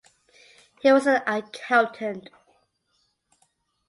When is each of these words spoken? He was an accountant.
He 0.81 0.91
was 0.91 1.05
an 1.05 1.21
accountant. 1.27 2.31